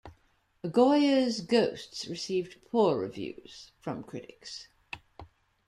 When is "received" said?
2.07-2.65